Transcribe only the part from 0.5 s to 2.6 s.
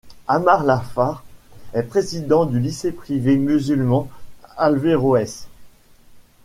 Lasfar est président du